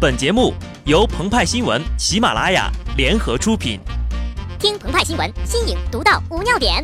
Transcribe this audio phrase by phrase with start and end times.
[0.00, 0.54] 本节目
[0.86, 3.78] 由澎湃新闻、喜马拉雅联合出品。
[4.58, 6.82] 听澎湃新闻，新颖独到，无尿点。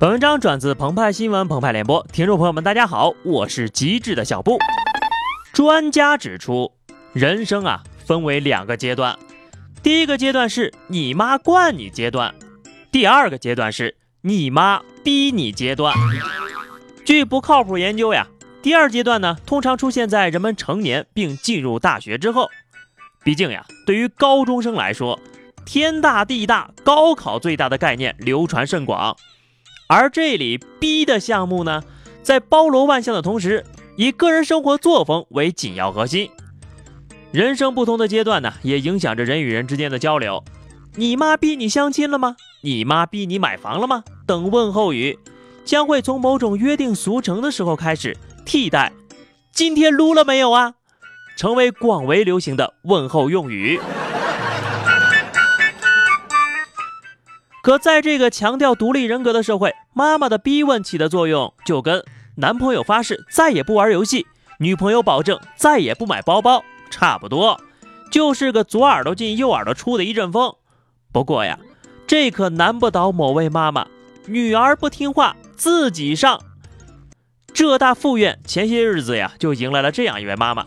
[0.00, 4.58] 本文章转自澎湃新闻澎湃联播，听众朋友们，大家好，我是机智的小布。
[5.52, 6.72] 专家指出，
[7.12, 9.16] 人生啊分为两个阶段。
[9.82, 12.34] 第一个阶段是你妈惯你阶段，
[12.92, 15.94] 第二个阶段是你妈逼你阶段。
[17.02, 18.26] 据不靠谱研究呀，
[18.60, 22.50] 第二阶段呢，通常出现在人们成年并进入大学之后。
[23.24, 25.18] 毕竟呀，对于高中生来说，
[25.64, 29.16] 天大地大，高考最大的概念流传甚广。
[29.88, 31.82] 而这里逼的项目呢，
[32.22, 33.64] 在包罗万象的同时，
[33.96, 36.30] 以个人生活作风为紧要核心。
[37.32, 40.42] 人生不同的阶段呢，也影响着人与人之间的交流。
[40.96, 42.34] 你妈逼你相亲了吗？
[42.62, 44.02] 你妈逼你买房了吗？
[44.26, 45.16] 等问候语
[45.64, 48.92] 将会从某种约定俗成的时候开始替代。
[49.52, 50.74] 今天撸了没有啊？
[51.36, 53.80] 成为广为流行的问候用语。
[57.62, 62.04] 可在这个强调独立人格的社会，妈妈的逼问起的作用，就跟
[62.36, 64.26] 男朋友发誓再也不玩游戏，
[64.58, 66.64] 女朋友保证再也不买包包。
[66.90, 67.60] 差不多，
[68.10, 70.54] 就是个左耳朵进右耳朵出的一阵风。
[71.12, 71.58] 不过呀，
[72.06, 73.86] 这可难不倒某位妈妈，
[74.26, 76.40] 女儿不听话，自己上。
[77.52, 80.66] 浙大附院前些日子呀，就迎来了这样一位妈妈，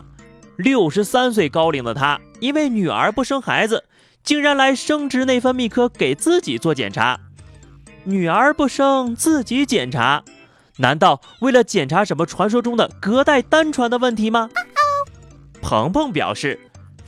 [0.56, 3.84] 六十三岁高龄的她，因为女儿不生孩子，
[4.22, 7.18] 竟然来生殖内分泌科给自己做检查。
[8.04, 10.22] 女儿不生，自己检查，
[10.76, 14.50] 难道为了检查什么传说中的隔代单传的问题吗？
[15.64, 16.60] 鹏鹏表示：“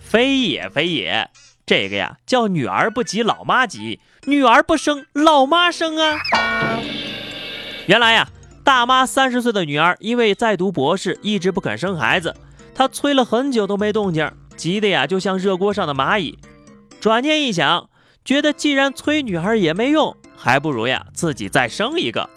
[0.03, 1.29] 非也非也，
[1.67, 6.19] 这个呀叫女儿不急老妈急，女儿不生老妈生啊。”
[7.87, 8.27] 原来呀，
[8.65, 12.35] 大妈三十岁的女儿因为在读博士，一直不肯生孩子，
[12.75, 16.39] 她催了很久都没动静，急得呀就像热锅上的蚂蚁。
[16.99, 17.91] 转念一想，
[18.25, 22.31] 觉得既然催女儿也没用，还不如呀自己再生一个。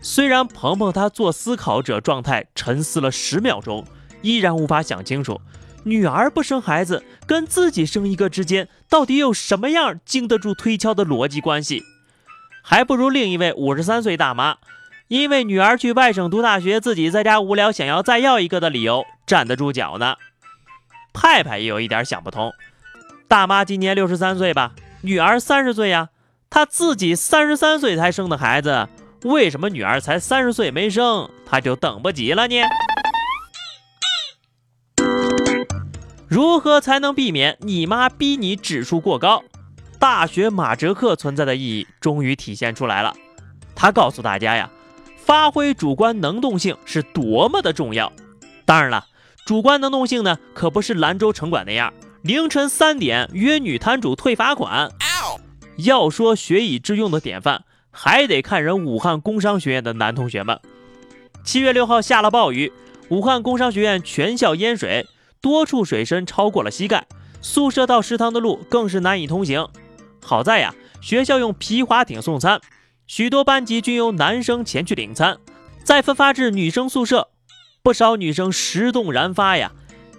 [0.00, 3.86] 虽然鹏鹏他做思考者状态沉思了十秒钟。
[4.22, 5.40] 依然无法想清楚，
[5.84, 11.82] 女儿不生孩子跟自己生一个之间到底有什么样经得住推敲的逻辑关系？
[12.62, 14.56] 还不如另一位五十三岁大妈，
[15.08, 20.14] 因为女儿去外省读大学，自己在家无聊，想要再要一个的理由站得住脚呢。
[21.12, 22.52] 派派也有一点想不通，
[23.26, 24.72] 大妈今年六十三岁吧，
[25.02, 26.10] 女儿三十岁呀，
[26.48, 28.88] 她自己三十三岁才生的孩子，
[29.24, 32.54] 为什么女儿才三十岁没生，她就等不及了呢？
[36.32, 39.44] 如何才能避免你妈逼你指数过高？
[39.98, 43.14] 大学马哲课存在的意义终于体现出来了。
[43.74, 44.70] 他告诉大家呀，
[45.14, 48.10] 发挥主观能动性是多么的重要。
[48.64, 49.04] 当然了，
[49.44, 51.92] 主观能动性呢，可不是兰州城管那样，
[52.22, 54.90] 凌晨三点约女摊主退罚款。
[55.76, 60.58] 要说学以致用的典范，还得看人武汉工商学院的男同学们。
[61.44, 62.72] 七月六号下了暴雨，
[63.10, 65.06] 武汉工商学院全校淹水。
[65.42, 67.04] 多处水深超过了膝盖，
[67.42, 69.66] 宿舍到食堂的路更是难以通行。
[70.24, 70.72] 好在呀，
[71.02, 72.60] 学校用皮划艇送餐，
[73.08, 75.36] 许多班级均由男生前去领餐，
[75.82, 77.28] 再分发至女生宿舍。
[77.82, 79.72] 不少女生十动燃发呀，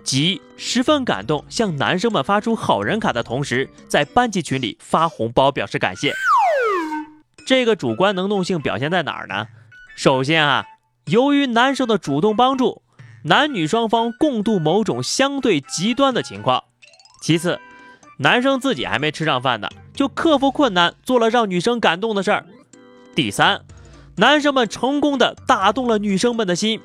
[0.04, 6.14] 即十分感动，向男生们发出好人卡的同时，在班级群里发红包表示感谢。
[7.48, 9.48] 这个主观能动性表现在哪儿呢？
[9.96, 10.66] 首先啊，
[11.06, 12.82] 由于男生的主动帮助。
[13.26, 16.66] 男女双方共度某种相对极端的情况。
[17.22, 17.62] 其次，
[18.18, 22.46] 男生自己还没吃上饭呢，就克服困难做了让女生感动的事儿。
[23.16, 23.62] 第三，
[24.18, 26.82] 男生们成功的打动了女生们的心。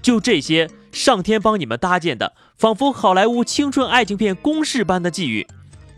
[0.00, 5.48] 就这些，上天帮你们搭建的，仿佛好莱坞青春爱情片公式般的际遇，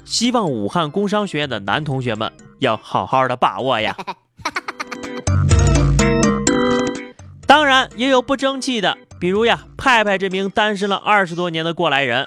[0.07, 3.95] 希望武汉工商学院的男同学们要好好的把握呀。
[7.47, 8.97] 当然，也有不争气的。
[9.23, 12.27] 比如呀，派派这名单身了二十多年的过来人，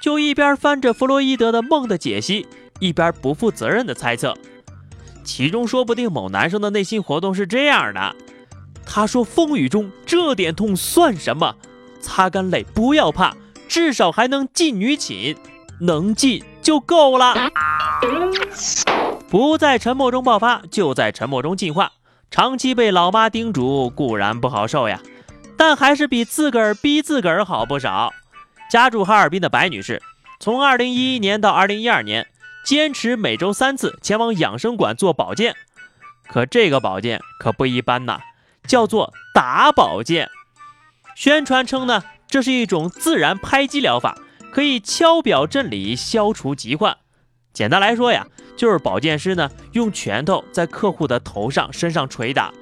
[0.00, 2.48] 就一边翻着弗洛伊德的梦的解析，
[2.80, 4.34] 一边不负责任的猜测，
[5.22, 8.16] 其中说不定某男生的内心活动是这样的：
[8.84, 11.54] 他说风雨中这点痛算什么？
[12.00, 13.36] 擦干泪，不要怕，
[13.68, 15.36] 至少还能进女寝，
[15.78, 17.36] 能进就够了。
[19.28, 21.92] 不在沉默中爆发，就在沉默中进化。
[22.32, 25.00] 长期被老妈叮嘱固然不好受呀。
[25.64, 28.12] 但还是比自个儿逼自个儿好不少。
[28.68, 30.02] 家住哈尔滨的白女士，
[30.40, 32.26] 从2011年到2012年，
[32.64, 35.54] 坚持每周三次前往养生馆做保健。
[36.26, 38.18] 可这个保健可不一般呐，
[38.66, 40.28] 叫做打保健。
[41.14, 44.18] 宣传称呢，这是一种自然拍击疗法，
[44.50, 46.96] 可以敲表镇里，消除疾患。
[47.52, 48.26] 简单来说呀，
[48.56, 52.52] 就是保健师呢用拳头在客户的头上、身上捶打，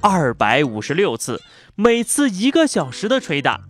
[0.00, 1.42] 二百五十六次，
[1.74, 3.60] 每次一个小时的捶打。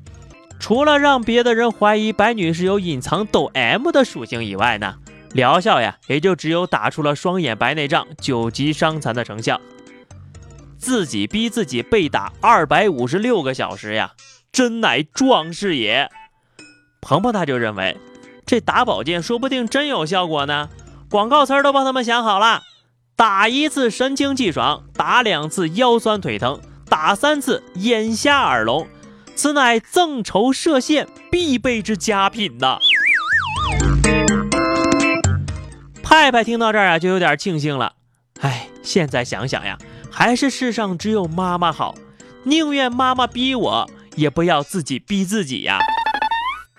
[0.58, 4.96] 除了让别的人怀疑白女士有隐藏抖 M 的属性以外呢，
[5.32, 9.60] 疗效呀也就只有打出了双眼白内障、九级伤残的成效。
[10.78, 14.12] 自己逼自己被打二百五十六个小时呀，
[14.50, 16.08] 真乃壮士也。
[17.00, 17.96] 鹏鹏他就认为。
[18.46, 20.68] 这打保健说不定真有效果呢，
[21.10, 22.62] 广告词都帮他们想好了：
[23.16, 28.86] 打一次神清气爽，打两次腰酸腿疼，打三次眼瞎耳聋，
[29.34, 32.78] 此乃增稠射线必备之佳品呐！
[36.02, 37.94] 派派听到这儿啊，就有点庆幸了。
[38.42, 39.78] 哎，现在想想呀，
[40.10, 41.94] 还是世上只有妈妈好，
[42.42, 45.78] 宁愿妈妈逼我，也不要自己逼自己呀。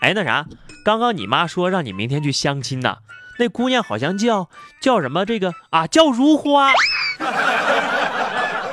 [0.01, 0.45] 哎，那啥。
[0.85, 2.99] 刚刚你妈说让你明天去相亲呢，
[3.37, 4.49] 那姑娘好像叫
[4.81, 6.71] 叫什么这个啊，叫如花。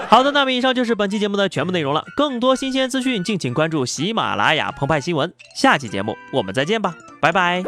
[0.09, 2.05] 好的，那么以上就是本期节目的全部内容了。
[2.17, 5.33] 更多新鲜资讯，敬请关注喜马拉雅澎湃新闻。
[5.57, 7.65] 下期节目我们再见吧，拜拜。